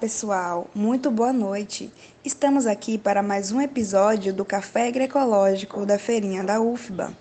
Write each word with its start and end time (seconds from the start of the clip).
pessoal, 0.00 0.66
muito 0.74 1.10
boa 1.10 1.30
noite. 1.30 1.92
Estamos 2.24 2.66
aqui 2.66 2.96
para 2.96 3.22
mais 3.22 3.52
um 3.52 3.60
episódio 3.60 4.32
do 4.32 4.46
Café 4.46 4.88
Agroecológico 4.88 5.84
da 5.84 5.98
Feirinha 5.98 6.42
da 6.42 6.58
UFBA. 6.58 7.12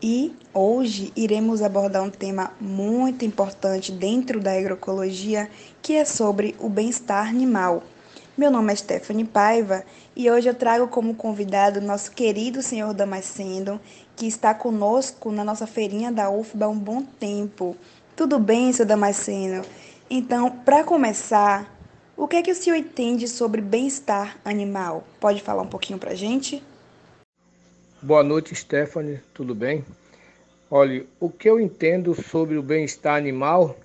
E 0.00 0.32
hoje 0.54 1.12
iremos 1.16 1.62
abordar 1.62 2.04
um 2.04 2.10
tema 2.10 2.52
muito 2.60 3.24
importante 3.24 3.90
dentro 3.90 4.38
da 4.38 4.52
agroecologia, 4.52 5.50
que 5.82 5.94
é 5.94 6.04
sobre 6.04 6.54
o 6.60 6.68
bem-estar 6.68 7.26
animal. 7.26 7.82
Meu 8.38 8.52
nome 8.52 8.72
é 8.72 8.76
Stephanie 8.76 9.24
Paiva 9.24 9.82
e 10.14 10.30
hoje 10.30 10.48
eu 10.48 10.54
trago 10.54 10.86
como 10.86 11.12
convidado 11.12 11.80
nosso 11.80 12.12
querido 12.12 12.62
senhor 12.62 12.94
Damasceno, 12.94 13.80
que 14.14 14.28
está 14.28 14.54
conosco 14.54 15.32
na 15.32 15.42
nossa 15.42 15.66
feirinha 15.66 16.12
da 16.12 16.30
UFBA 16.30 16.66
há 16.66 16.68
um 16.68 16.78
bom 16.78 17.02
tempo. 17.02 17.76
Tudo 18.14 18.38
bem, 18.38 18.72
senhor 18.72 18.86
Damasceno? 18.86 19.64
Então, 20.08 20.48
para 20.48 20.84
começar, 20.84 21.75
o 22.16 22.26
que 22.26 22.36
é 22.36 22.42
que 22.42 22.50
o 22.50 22.54
senhor 22.54 22.76
entende 22.76 23.28
sobre 23.28 23.60
bem-estar 23.60 24.38
animal? 24.44 25.06
Pode 25.20 25.42
falar 25.42 25.62
um 25.62 25.68
pouquinho 25.68 25.98
para 25.98 26.12
a 26.12 26.14
gente? 26.14 26.62
Boa 28.00 28.22
noite, 28.22 28.54
Stephanie, 28.54 29.20
tudo 29.34 29.54
bem? 29.54 29.84
Olha, 30.70 31.04
o 31.20 31.28
que 31.28 31.48
eu 31.48 31.60
entendo 31.60 32.14
sobre 32.14 32.56
o 32.56 32.62
bem-estar 32.62 33.16
animal 33.16 33.76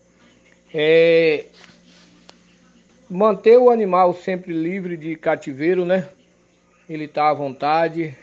é 0.73 1.45
manter 3.09 3.57
o 3.57 3.69
animal 3.69 4.13
sempre 4.13 4.53
livre 4.53 4.95
de 4.95 5.15
cativeiro, 5.15 5.85
né? 5.85 6.07
Ele 6.89 7.07
tá 7.07 7.29
à 7.29 7.33
vontade, 7.33 8.17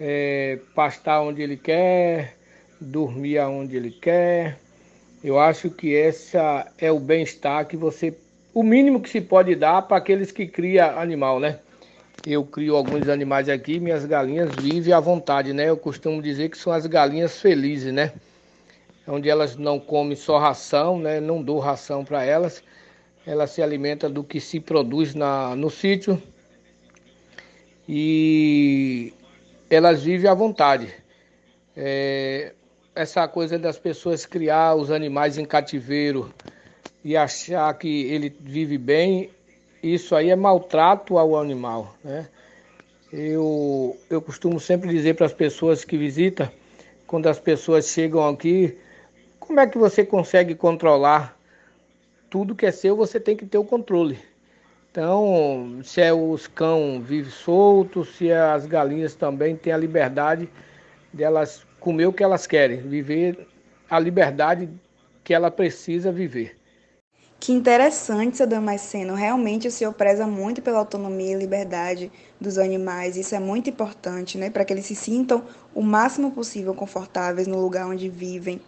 é, 0.00 0.58
pastar 0.74 1.20
onde 1.20 1.42
ele 1.42 1.56
quer, 1.56 2.36
dormir 2.80 3.38
aonde 3.38 3.76
ele 3.76 3.90
quer, 3.90 4.58
eu 5.22 5.38
acho 5.40 5.70
que 5.70 5.94
essa 5.94 6.70
é 6.78 6.92
o 6.92 7.00
bem-estar 7.00 7.66
que 7.66 7.76
você, 7.76 8.14
o 8.56 8.62
mínimo 8.62 9.02
que 9.02 9.10
se 9.10 9.20
pode 9.20 9.54
dar 9.54 9.82
para 9.82 9.98
aqueles 9.98 10.32
que 10.32 10.46
criam 10.46 10.98
animal, 10.98 11.38
né? 11.38 11.58
Eu 12.26 12.42
crio 12.42 12.74
alguns 12.74 13.06
animais 13.06 13.50
aqui, 13.50 13.78
minhas 13.78 14.06
galinhas 14.06 14.50
vivem 14.58 14.94
à 14.94 14.98
vontade, 14.98 15.52
né? 15.52 15.68
Eu 15.68 15.76
costumo 15.76 16.22
dizer 16.22 16.48
que 16.48 16.56
são 16.56 16.72
as 16.72 16.86
galinhas 16.86 17.38
felizes, 17.38 17.92
né? 17.92 18.14
Onde 19.06 19.28
elas 19.28 19.56
não 19.56 19.78
comem 19.78 20.16
só 20.16 20.38
ração, 20.38 20.98
né? 20.98 21.20
Não 21.20 21.42
dou 21.42 21.58
ração 21.58 22.02
para 22.02 22.24
elas. 22.24 22.62
Elas 23.26 23.50
se 23.50 23.60
alimentam 23.60 24.10
do 24.10 24.24
que 24.24 24.40
se 24.40 24.58
produz 24.58 25.14
na, 25.14 25.54
no 25.54 25.68
sítio. 25.68 26.20
E 27.86 29.12
elas 29.68 30.02
vivem 30.02 30.30
à 30.30 30.34
vontade. 30.34 30.94
É, 31.76 32.54
essa 32.94 33.28
coisa 33.28 33.58
das 33.58 33.78
pessoas 33.78 34.24
criar 34.24 34.76
os 34.76 34.90
animais 34.90 35.36
em 35.36 35.44
cativeiro 35.44 36.32
e 37.06 37.16
achar 37.16 37.72
que 37.74 38.06
ele 38.06 38.34
vive 38.40 38.76
bem, 38.76 39.30
isso 39.80 40.16
aí 40.16 40.28
é 40.28 40.34
maltrato 40.34 41.18
ao 41.18 41.36
animal, 41.36 41.94
né? 42.02 42.26
Eu, 43.12 43.96
eu 44.10 44.20
costumo 44.20 44.58
sempre 44.58 44.90
dizer 44.90 45.14
para 45.14 45.26
as 45.26 45.32
pessoas 45.32 45.84
que 45.84 45.96
visitam, 45.96 46.50
quando 47.06 47.28
as 47.28 47.38
pessoas 47.38 47.86
chegam 47.86 48.26
aqui, 48.26 48.76
como 49.38 49.60
é 49.60 49.68
que 49.68 49.78
você 49.78 50.04
consegue 50.04 50.56
controlar 50.56 51.38
tudo 52.28 52.56
que 52.56 52.66
é 52.66 52.72
seu, 52.72 52.96
você 52.96 53.20
tem 53.20 53.36
que 53.36 53.46
ter 53.46 53.58
o 53.58 53.64
controle. 53.64 54.18
Então, 54.90 55.78
se 55.84 56.00
é 56.00 56.12
os 56.12 56.48
cão 56.48 57.00
vive 57.00 57.30
solto, 57.30 58.04
se 58.04 58.30
é 58.30 58.36
as 58.36 58.66
galinhas 58.66 59.14
também 59.14 59.54
têm 59.54 59.72
a 59.72 59.76
liberdade 59.76 60.48
delas 61.12 61.64
comer 61.78 62.06
o 62.06 62.12
que 62.12 62.24
elas 62.24 62.48
querem, 62.48 62.78
viver 62.78 63.46
a 63.88 63.96
liberdade 64.00 64.68
que 65.22 65.32
ela 65.32 65.52
precisa 65.52 66.10
viver. 66.10 66.56
Que 67.38 67.52
interessante, 67.52 68.36
seu 68.38 68.46
Damasceno. 68.46 69.14
Realmente 69.14 69.68
o 69.68 69.70
senhor 69.70 69.92
preza 69.92 70.26
muito 70.26 70.62
pela 70.62 70.78
autonomia 70.78 71.32
e 71.32 71.38
liberdade 71.38 72.10
dos 72.40 72.58
animais. 72.58 73.16
Isso 73.16 73.34
é 73.34 73.38
muito 73.40 73.70
importante, 73.70 74.38
né? 74.38 74.50
Para 74.50 74.64
que 74.64 74.72
eles 74.72 74.86
se 74.86 74.96
sintam 74.96 75.44
o 75.74 75.82
máximo 75.82 76.32
possível 76.32 76.74
confortáveis 76.74 77.46
no 77.46 77.60
lugar 77.60 77.86
onde 77.86 78.08
vivem. 78.08 78.60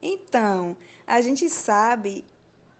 Então, 0.00 0.76
a 1.06 1.20
gente 1.20 1.50
sabe 1.50 2.24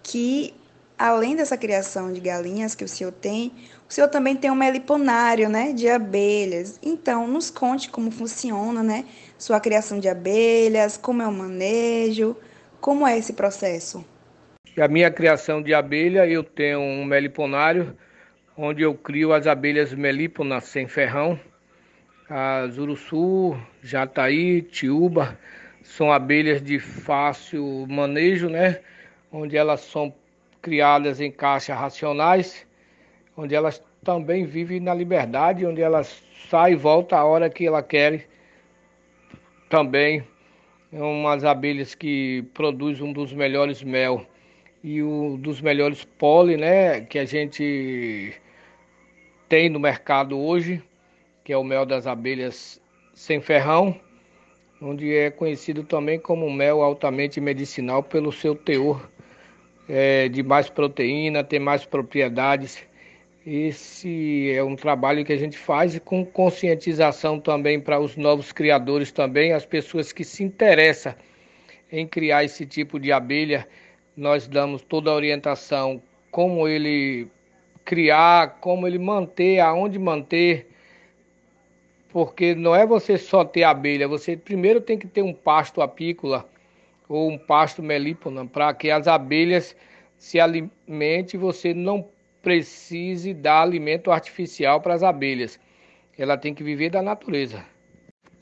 que, 0.02 0.54
além 0.98 1.34
dessa 1.36 1.56
criação 1.56 2.12
de 2.12 2.20
galinhas 2.20 2.74
que 2.74 2.84
o 2.84 2.88
senhor 2.88 3.12
tem, 3.12 3.52
o 3.88 3.92
senhor 3.92 4.08
também 4.08 4.36
tem 4.36 4.50
um 4.50 4.54
meliponário, 4.54 5.48
né, 5.48 5.72
de 5.72 5.88
abelhas. 5.88 6.78
Então, 6.82 7.26
nos 7.26 7.50
conte 7.50 7.90
como 7.90 8.10
funciona, 8.10 8.82
né, 8.82 9.06
sua 9.38 9.60
criação 9.60 9.98
de 9.98 10.08
abelhas, 10.08 10.96
como 10.96 11.22
é 11.22 11.26
o 11.28 11.32
manejo, 11.32 12.36
como 12.80 13.06
é 13.06 13.18
esse 13.18 13.32
processo? 13.32 14.04
A 14.78 14.88
minha 14.88 15.10
criação 15.10 15.62
de 15.62 15.72
abelha, 15.74 16.26
eu 16.26 16.42
tenho 16.42 16.80
um 16.80 17.04
meliponário, 17.04 17.96
onde 18.56 18.82
eu 18.82 18.94
crio 18.94 19.32
as 19.32 19.46
abelhas 19.46 19.92
melíponas 19.94 20.64
sem 20.64 20.86
ferrão, 20.86 21.38
as 22.28 22.78
uruçu, 22.78 23.56
jataí, 23.82 24.62
tiúba, 24.62 25.38
são 25.82 26.12
abelhas 26.12 26.62
de 26.62 26.78
fácil 26.78 27.86
manejo, 27.88 28.48
né, 28.48 28.80
onde 29.32 29.56
elas 29.56 29.80
são 29.80 30.14
criadas 30.60 31.20
em 31.20 31.30
caixas 31.30 31.76
racionais 31.76 32.66
onde 33.36 33.54
elas 33.54 33.82
também 34.02 34.46
vivem 34.46 34.80
na 34.80 34.94
liberdade, 34.94 35.66
onde 35.66 35.82
elas 35.82 36.22
saem 36.48 36.74
e 36.74 36.76
voltam 36.76 37.18
a 37.18 37.24
hora 37.24 37.50
que 37.50 37.66
ela 37.66 37.82
quer. 37.82 38.26
Também 39.68 40.24
umas 40.90 41.44
abelhas 41.44 41.94
que 41.94 42.44
produzem 42.54 43.04
um 43.04 43.12
dos 43.12 43.32
melhores 43.32 43.82
mel 43.82 44.24
e 44.86 45.02
um 45.02 45.36
dos 45.36 45.60
melhores 45.60 46.04
pólen, 46.04 46.58
né, 46.58 47.00
que 47.00 47.18
a 47.18 47.24
gente 47.24 48.32
tem 49.48 49.68
no 49.68 49.80
mercado 49.80 50.38
hoje, 50.38 50.80
que 51.44 51.52
é 51.52 51.56
o 51.58 51.64
mel 51.64 51.84
das 51.84 52.06
abelhas 52.06 52.80
sem 53.12 53.40
ferrão, 53.40 54.00
onde 54.80 55.12
é 55.12 55.30
conhecido 55.30 55.82
também 55.82 56.18
como 56.18 56.48
mel 56.48 56.82
altamente 56.82 57.40
medicinal 57.40 58.00
pelo 58.00 58.30
seu 58.30 58.54
teor 58.54 59.10
é, 59.88 60.28
de 60.28 60.42
mais 60.42 60.70
proteína, 60.70 61.42
tem 61.42 61.58
mais 61.58 61.84
propriedades 61.84 62.86
esse 63.46 64.50
é 64.52 64.64
um 64.64 64.74
trabalho 64.74 65.24
que 65.24 65.32
a 65.32 65.36
gente 65.36 65.56
faz 65.56 65.96
com 66.00 66.26
conscientização 66.26 67.38
também 67.38 67.80
para 67.80 68.00
os 68.00 68.16
novos 68.16 68.50
criadores 68.50 69.12
também, 69.12 69.52
as 69.52 69.64
pessoas 69.64 70.12
que 70.12 70.24
se 70.24 70.42
interessam 70.42 71.14
em 71.92 72.04
criar 72.08 72.42
esse 72.42 72.66
tipo 72.66 72.98
de 72.98 73.12
abelha. 73.12 73.68
Nós 74.16 74.48
damos 74.48 74.82
toda 74.82 75.10
a 75.10 75.14
orientação 75.14 76.00
como 76.30 76.66
ele 76.66 77.28
criar, 77.84 78.58
como 78.60 78.86
ele 78.86 78.98
manter, 78.98 79.60
aonde 79.60 79.98
manter, 79.98 80.68
porque 82.08 82.54
não 82.54 82.74
é 82.74 82.86
você 82.86 83.18
só 83.18 83.44
ter 83.44 83.62
abelha, 83.62 84.08
você 84.08 84.36
primeiro 84.36 84.80
tem 84.80 84.98
que 84.98 85.06
ter 85.06 85.22
um 85.22 85.32
pasto 85.32 85.82
apícola 85.82 86.48
ou 87.08 87.30
um 87.30 87.38
pasto 87.38 87.82
melípona 87.82 88.46
para 88.46 88.72
que 88.72 88.90
as 88.90 89.06
abelhas 89.06 89.76
se 90.16 90.40
alimentem, 90.40 91.38
você 91.38 91.74
não 91.74 92.08
precise 92.42 93.34
dar 93.34 93.62
alimento 93.62 94.10
artificial 94.10 94.80
para 94.80 94.94
as 94.94 95.02
abelhas. 95.02 95.60
Ela 96.18 96.38
tem 96.38 96.54
que 96.54 96.64
viver 96.64 96.90
da 96.90 97.02
natureza. 97.02 97.64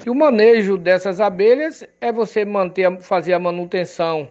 E 0.05 0.11
o 0.11 0.15
manejo 0.15 0.77
dessas 0.77 1.21
abelhas 1.21 1.85
é 2.01 2.13
você 2.13 2.45
manter, 2.45 3.01
fazer 3.01 3.33
a 3.33 3.39
manutenção 3.39 4.31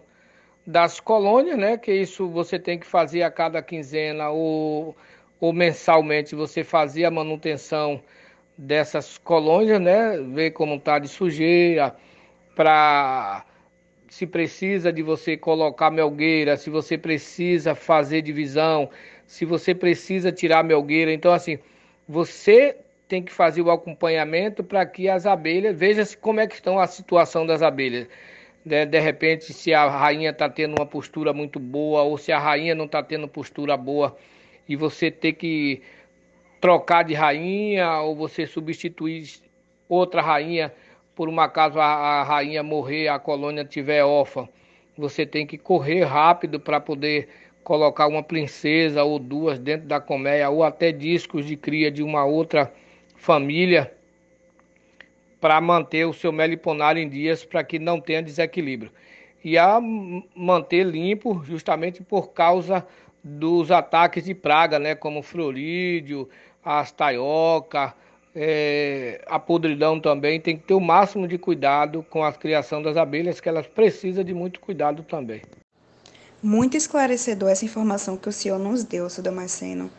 das 0.66 1.00
colônias, 1.00 1.58
né? 1.58 1.76
Que 1.76 1.92
isso 1.92 2.28
você 2.28 2.58
tem 2.58 2.78
que 2.78 2.86
fazer 2.86 3.22
a 3.22 3.30
cada 3.30 3.62
quinzena 3.62 4.30
ou, 4.30 4.96
ou 5.40 5.52
mensalmente 5.52 6.34
você 6.34 6.64
fazer 6.64 7.04
a 7.04 7.10
manutenção 7.10 8.00
dessas 8.56 9.18
colônias, 9.18 9.80
né? 9.80 10.18
Ver 10.18 10.52
como 10.52 10.76
está 10.76 10.98
de 10.98 11.08
sujeira, 11.08 11.94
para 12.54 13.44
se 14.08 14.26
precisa 14.26 14.92
de 14.92 15.02
você 15.02 15.36
colocar 15.36 15.90
melgueira, 15.90 16.56
se 16.56 16.70
você 16.70 16.96
precisa 16.96 17.74
fazer 17.74 18.22
divisão, 18.22 18.88
se 19.26 19.44
você 19.44 19.74
precisa 19.74 20.30
tirar 20.30 20.62
melgueira. 20.62 21.12
Então, 21.12 21.32
assim, 21.32 21.58
você 22.08 22.76
tem 23.08 23.22
que 23.22 23.32
fazer 23.32 23.60
o 23.60 23.72
acompanhamento 23.72 24.62
para 24.62 24.86
que 24.86 25.08
as 25.08 25.26
abelhas, 25.26 25.76
veja 25.76 26.04
como 26.20 26.38
é 26.40 26.46
que 26.46 26.54
estão 26.54 26.78
a 26.78 26.86
situação 26.86 27.44
das 27.44 27.60
abelhas. 27.60 28.06
De, 28.64 28.86
de 28.86 28.98
repente, 28.98 29.52
se 29.52 29.74
a 29.74 29.88
rainha 29.88 30.30
está 30.30 30.48
tendo 30.48 30.74
uma 30.78 30.86
postura 30.86 31.32
muito 31.32 31.60
boa 31.60 32.02
ou 32.02 32.16
se 32.16 32.32
a 32.32 32.38
rainha 32.38 32.74
não 32.74 32.86
está 32.86 33.02
tendo 33.02 33.28
postura 33.28 33.76
boa 33.76 34.16
e 34.68 34.74
você 34.74 35.10
ter 35.10 35.34
que 35.34 35.82
trocar 36.60 37.02
de 37.02 37.12
rainha 37.12 38.00
ou 38.00 38.16
você 38.16 38.46
substituir 38.46 39.28
outra 39.88 40.22
rainha 40.22 40.72
por 41.14 41.28
um 41.28 41.38
acaso 41.38 41.78
a, 41.78 41.84
a 41.84 42.22
rainha 42.22 42.62
morrer, 42.62 43.08
a 43.08 43.18
colônia 43.18 43.64
tiver 43.64 44.02
órfã, 44.02 44.48
você 44.96 45.26
tem 45.26 45.46
que 45.46 45.58
correr 45.58 46.04
rápido 46.04 46.58
para 46.58 46.80
poder 46.80 47.28
colocar 47.62 48.06
uma 48.06 48.22
princesa 48.22 49.04
ou 49.04 49.18
duas 49.18 49.58
dentro 49.58 49.86
da 49.86 50.00
colmeia, 50.00 50.50
ou 50.50 50.62
até 50.62 50.92
discos 50.92 51.46
de 51.46 51.56
cria 51.56 51.90
de 51.90 52.02
uma 52.02 52.24
outra 52.24 52.72
família, 53.16 53.92
para 55.44 55.60
manter 55.60 56.06
o 56.06 56.14
seu 56.14 56.32
meliponário 56.32 57.02
em 57.02 57.06
dias, 57.06 57.44
para 57.44 57.62
que 57.62 57.78
não 57.78 58.00
tenha 58.00 58.22
desequilíbrio. 58.22 58.90
E 59.44 59.58
a 59.58 59.78
manter 60.34 60.86
limpo, 60.86 61.44
justamente 61.44 62.02
por 62.02 62.28
causa 62.28 62.82
dos 63.22 63.70
ataques 63.70 64.24
de 64.24 64.34
praga, 64.34 64.78
né, 64.78 64.94
como 64.94 65.22
florídeo, 65.22 66.30
as 66.64 66.90
taioca, 66.92 67.92
é, 68.34 69.22
a 69.26 69.38
podridão 69.38 70.00
também. 70.00 70.40
Tem 70.40 70.56
que 70.56 70.62
ter 70.62 70.72
o 70.72 70.80
máximo 70.80 71.28
de 71.28 71.36
cuidado 71.36 72.02
com 72.08 72.24
a 72.24 72.32
criação 72.32 72.80
das 72.80 72.96
abelhas, 72.96 73.38
que 73.38 73.46
elas 73.46 73.66
precisam 73.66 74.24
de 74.24 74.32
muito 74.32 74.58
cuidado 74.60 75.02
também. 75.02 75.42
Muito 76.42 76.74
esclarecedor 76.74 77.50
essa 77.50 77.66
informação 77.66 78.16
que 78.16 78.30
o 78.30 78.32
senhor 78.32 78.58
nos 78.58 78.82
deu, 78.82 79.10
seu 79.10 79.22
Damasceno. 79.22 79.90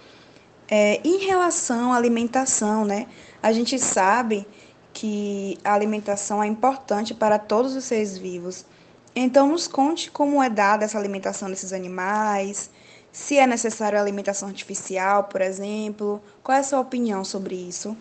É, 0.67 0.99
em 1.07 1.23
relação 1.23 1.93
à 1.93 1.97
alimentação, 1.97 2.83
né? 2.83 3.05
A 3.43 3.51
gente 3.51 3.77
sabe 3.77 4.47
que 4.95 5.59
a 5.61 5.73
alimentação 5.73 6.41
é 6.41 6.47
importante 6.47 7.13
para 7.13 7.37
todos 7.37 7.75
os 7.75 7.83
seres 7.83 8.17
vivos. 8.17 8.65
Então, 9.13 9.49
nos 9.49 9.67
conte 9.67 10.09
como 10.09 10.41
é 10.41 10.49
dada 10.49 10.85
essa 10.85 10.97
alimentação 10.97 11.49
desses 11.49 11.73
animais, 11.73 12.71
se 13.11 13.37
é 13.37 13.45
necessário 13.45 13.99
alimentação 13.99 14.47
artificial, 14.47 15.25
por 15.25 15.41
exemplo. 15.41 16.23
Qual 16.41 16.57
é 16.57 16.61
a 16.61 16.63
sua 16.63 16.79
opinião 16.79 17.25
sobre 17.25 17.55
isso? 17.55 17.95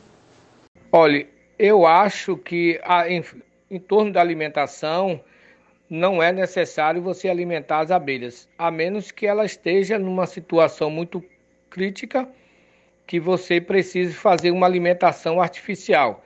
Olha, 0.93 1.26
eu 1.58 1.85
acho 1.85 2.37
que 2.37 2.81
a, 2.85 3.08
em, 3.08 3.25
em 3.69 3.81
torno 3.81 4.12
da 4.12 4.20
alimentação 4.20 5.20
não 5.91 6.23
é 6.23 6.31
necessário 6.31 7.02
você 7.02 7.29
alimentar 7.29 7.81
as 7.81 7.91
abelhas, 7.91 8.49
a 8.56 8.70
menos 8.70 9.11
que 9.11 9.26
ela 9.26 9.44
esteja 9.44 9.99
numa 9.99 10.26
situação 10.26 10.91
muito 10.91 11.23
crítica 11.69 12.29
que 13.05 13.19
você 13.19 13.61
precise 13.61 14.14
fazer 14.14 14.52
uma 14.52 14.67
alimentação 14.67 15.41
artificial. 15.41 16.25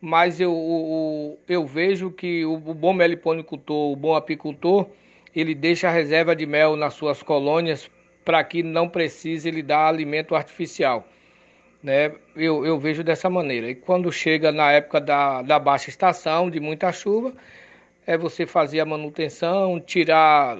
Mas 0.00 0.40
eu, 0.40 1.38
eu 1.48 1.66
vejo 1.66 2.10
que 2.10 2.44
o 2.44 2.58
bom 2.58 2.92
meliponicultor, 2.92 3.92
o 3.92 3.96
bom 3.96 4.14
apicultor, 4.14 4.86
ele 5.34 5.54
deixa 5.54 5.88
a 5.88 5.92
reserva 5.92 6.36
de 6.36 6.46
mel 6.46 6.76
nas 6.76 6.94
suas 6.94 7.22
colônias 7.22 7.90
para 8.24 8.42
que 8.44 8.62
não 8.62 8.88
precise 8.88 9.48
ele 9.48 9.62
dar 9.62 9.88
alimento 9.88 10.34
artificial 10.34 11.06
né? 11.86 12.12
Eu, 12.34 12.66
eu 12.66 12.78
vejo 12.80 13.04
dessa 13.04 13.30
maneira. 13.30 13.70
E 13.70 13.74
quando 13.76 14.10
chega 14.10 14.50
na 14.50 14.72
época 14.72 15.00
da, 15.00 15.40
da 15.42 15.56
baixa 15.56 15.88
estação, 15.88 16.50
de 16.50 16.58
muita 16.58 16.90
chuva, 16.90 17.32
é 18.04 18.18
você 18.18 18.44
fazer 18.44 18.80
a 18.80 18.84
manutenção, 18.84 19.80
tirar 19.80 20.58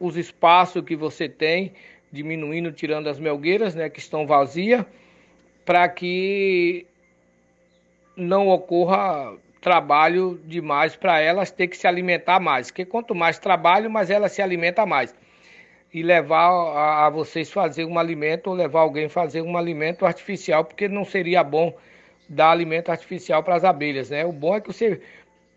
os 0.00 0.16
espaços 0.16 0.82
que 0.82 0.96
você 0.96 1.28
tem, 1.28 1.74
diminuindo, 2.10 2.72
tirando 2.72 3.08
as 3.08 3.18
melgueiras, 3.18 3.74
né, 3.74 3.90
que 3.90 3.98
estão 3.98 4.26
vazias, 4.26 4.82
para 5.64 5.86
que 5.90 6.86
não 8.16 8.48
ocorra 8.48 9.36
trabalho 9.60 10.40
demais 10.44 10.96
para 10.96 11.20
elas 11.20 11.50
ter 11.50 11.66
que 11.66 11.76
se 11.76 11.86
alimentar 11.86 12.40
mais. 12.40 12.68
Porque 12.68 12.84
quanto 12.84 13.14
mais 13.14 13.38
trabalho, 13.38 13.90
mais 13.90 14.10
ela 14.10 14.28
se 14.28 14.40
alimenta 14.40 14.86
mais 14.86 15.14
e 15.92 16.02
levar 16.02 16.50
a, 16.50 17.06
a, 17.06 17.10
vocês 17.10 17.50
fazer 17.50 17.84
um 17.84 17.98
alimento 17.98 18.48
ou 18.48 18.54
levar 18.54 18.80
alguém 18.80 19.08
fazer 19.08 19.42
um 19.42 19.56
alimento 19.56 20.04
artificial, 20.04 20.64
porque 20.64 20.88
não 20.88 21.04
seria 21.04 21.42
bom 21.42 21.74
dar 22.28 22.50
alimento 22.50 22.90
artificial 22.90 23.42
para 23.42 23.54
as 23.54 23.64
abelhas, 23.64 24.10
né? 24.10 24.24
O 24.24 24.32
bom 24.32 24.54
é 24.54 24.60
que 24.60 24.72
você 24.72 25.00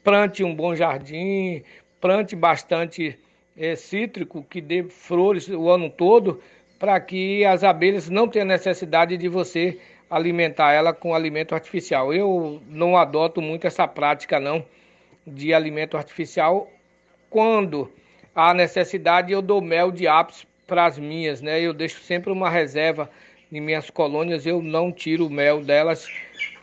plante 0.03 0.43
um 0.43 0.55
bom 0.55 0.75
jardim, 0.75 1.63
plante 1.99 2.35
bastante 2.35 3.17
é, 3.57 3.75
cítrico, 3.75 4.45
que 4.49 4.61
dê 4.61 4.83
flores 4.83 5.49
o 5.49 5.69
ano 5.69 5.89
todo, 5.89 6.41
para 6.79 6.99
que 6.99 7.43
as 7.43 7.63
abelhas 7.63 8.09
não 8.09 8.27
tenham 8.27 8.47
necessidade 8.47 9.17
de 9.17 9.27
você 9.27 9.77
alimentar 10.09 10.73
ela 10.73 10.93
com 10.93 11.13
alimento 11.13 11.53
artificial. 11.53 12.13
Eu 12.13 12.61
não 12.67 12.97
adoto 12.97 13.41
muito 13.41 13.67
essa 13.67 13.87
prática 13.87 14.39
não 14.39 14.65
de 15.25 15.53
alimento 15.53 15.95
artificial 15.95 16.69
quando 17.29 17.91
a 18.33 18.53
necessidade, 18.53 19.31
eu 19.31 19.41
dou 19.41 19.61
mel 19.61 19.91
de 19.91 20.07
apis 20.07 20.45
para 20.65 20.85
as 20.85 20.97
minhas, 20.97 21.41
né? 21.41 21.61
Eu 21.61 21.73
deixo 21.73 22.01
sempre 22.01 22.31
uma 22.31 22.49
reserva 22.49 23.09
em 23.51 23.59
minhas 23.59 23.89
colônias, 23.89 24.45
eu 24.45 24.61
não 24.61 24.91
tiro 24.91 25.27
o 25.27 25.29
mel 25.29 25.61
delas 25.61 26.07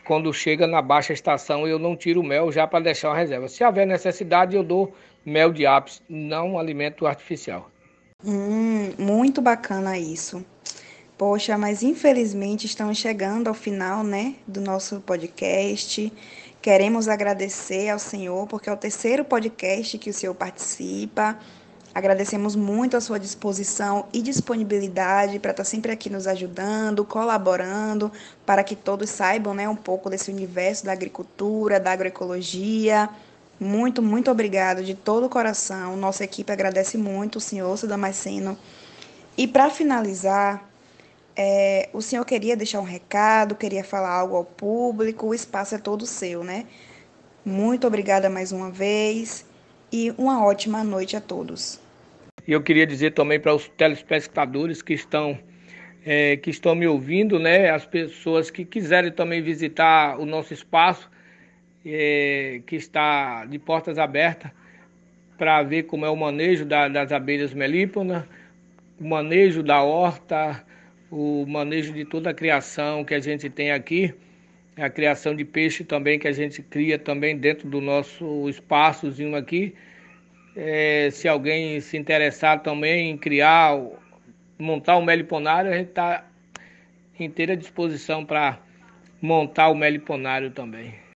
quando 0.05 0.33
chega 0.33 0.65
na 0.65 0.81
baixa 0.81 1.11
estação, 1.11 1.67
eu 1.67 1.77
não 1.77 1.95
tiro 1.95 2.21
o 2.21 2.23
mel 2.23 2.49
já 2.51 2.65
para 2.65 2.79
deixar 2.79 3.09
uma 3.09 3.17
reserva. 3.17 3.49
Se 3.49 3.63
houver 3.63 3.85
necessidade, 3.85 4.55
eu 4.55 4.63
dou 4.63 4.95
mel 5.25 5.51
de 5.51 5.65
apis, 5.65 6.01
não 6.07 6.57
alimento 6.57 7.05
artificial. 7.05 7.69
Hum, 8.25 8.93
muito 8.97 9.41
bacana 9.41 9.99
isso. 9.99 10.43
Poxa, 11.17 11.57
mas 11.57 11.81
infelizmente 11.81 12.67
estamos 12.67 12.99
chegando 12.99 13.47
ao 13.47 13.53
final, 13.55 14.03
né, 14.03 14.35
do 14.45 14.61
nosso 14.61 14.99
podcast. 14.99 16.13
Queremos 16.61 17.07
agradecer 17.07 17.89
ao 17.89 17.97
Senhor, 17.97 18.45
porque 18.45 18.69
é 18.69 18.71
o 18.73 18.77
terceiro 18.77 19.25
podcast 19.25 19.97
que 19.97 20.11
o 20.11 20.13
Senhor 20.13 20.35
participa. 20.35 21.35
Agradecemos 21.91 22.55
muito 22.55 22.95
a 22.95 23.01
sua 23.01 23.19
disposição 23.19 24.05
e 24.13 24.21
disponibilidade 24.21 25.39
para 25.39 25.49
estar 25.49 25.63
sempre 25.63 25.91
aqui 25.91 26.07
nos 26.07 26.27
ajudando, 26.27 27.03
colaborando, 27.03 28.11
para 28.45 28.63
que 28.63 28.75
todos 28.75 29.09
saibam 29.09 29.55
né, 29.55 29.67
um 29.67 29.75
pouco 29.75 30.11
desse 30.11 30.29
universo 30.29 30.85
da 30.85 30.91
agricultura, 30.91 31.79
da 31.79 31.93
agroecologia. 31.93 33.09
Muito, 33.59 34.03
muito 34.03 34.29
obrigado 34.29 34.83
de 34.83 34.93
todo 34.93 35.25
o 35.25 35.29
coração. 35.29 35.97
Nossa 35.97 36.23
equipe 36.23 36.53
agradece 36.53 36.95
muito 36.95 37.37
o 37.37 37.41
senhor, 37.41 37.75
seu 37.75 37.89
Damasceno. 37.89 38.55
E 39.35 39.47
para 39.47 39.71
finalizar, 39.71 40.67
é, 41.37 41.89
o 41.93 42.01
senhor 42.01 42.25
queria 42.25 42.57
deixar 42.57 42.79
um 42.79 42.83
recado, 42.83 43.53
queria 43.53 43.83
falar 43.83 44.09
algo 44.09 44.35
ao 44.35 44.43
público, 44.43 45.27
o 45.27 45.35
espaço 45.35 45.75
é 45.75 45.77
todo 45.77 46.05
seu, 46.07 46.43
né? 46.43 46.65
Muito 47.45 47.85
obrigada 47.85 48.27
mais 48.27 48.51
uma 48.51 48.71
vez 48.71 49.45
e 49.93 50.11
uma 50.17 50.43
ótima 50.43 50.83
noite 50.83 51.15
a 51.15 51.21
todos. 51.21 51.79
E 52.47 52.51
eu 52.51 52.61
queria 52.63 52.87
dizer 52.87 53.13
também 53.13 53.39
para 53.39 53.53
os 53.53 53.67
telespectadores 53.69 54.81
que 54.81 54.93
estão, 54.93 55.37
é, 56.03 56.37
que 56.37 56.49
estão 56.49 56.73
me 56.73 56.87
ouvindo, 56.87 57.37
né, 57.37 57.69
as 57.69 57.85
pessoas 57.85 58.49
que 58.49 58.65
quiserem 58.65 59.11
também 59.11 59.41
visitar 59.41 60.19
o 60.19 60.25
nosso 60.25 60.53
espaço, 60.53 61.09
é, 61.85 62.61
que 62.65 62.75
está 62.75 63.45
de 63.45 63.59
portas 63.59 63.99
abertas, 63.99 64.51
para 65.37 65.61
ver 65.61 65.83
como 65.83 66.03
é 66.03 66.09
o 66.09 66.15
manejo 66.15 66.65
da, 66.65 66.87
das 66.87 67.11
abelhas 67.11 67.53
melíponas, 67.53 68.23
o 68.99 69.07
manejo 69.07 69.61
da 69.61 69.83
horta, 69.83 70.65
o 71.11 71.45
manejo 71.47 71.93
de 71.93 72.05
toda 72.05 72.29
a 72.29 72.33
criação 72.33 73.03
que 73.03 73.13
a 73.13 73.19
gente 73.19 73.49
tem 73.49 73.71
aqui, 73.71 74.13
a 74.75 74.89
criação 74.89 75.35
de 75.35 75.43
peixe 75.43 75.83
também 75.83 76.19
que 76.19 76.27
a 76.27 76.31
gente 76.31 76.61
cria 76.61 76.99
também 76.99 77.37
dentro 77.37 77.67
do 77.67 77.81
nosso 77.81 78.47
espaçozinho 78.49 79.35
aqui. 79.35 79.73
É, 80.55 81.09
se 81.11 81.27
alguém 81.27 81.79
se 81.81 81.97
interessar 81.97 82.61
também 82.61 83.11
em 83.11 83.17
criar, 83.17 83.79
montar 84.57 84.97
um 84.97 85.03
meliponário, 85.03 85.71
a 85.71 85.77
gente 85.77 85.89
está 85.89 86.25
inteira 87.19 87.55
disposição 87.55 88.25
para 88.25 88.59
montar 89.21 89.69
o 89.69 89.75
meliponário 89.75 90.51
também. 90.51 91.06